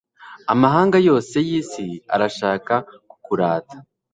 amahanga 0.53 0.97
yose 1.07 1.35
y'isi, 1.47 1.87
arashaka 2.13 2.73
kukurata 3.09 3.77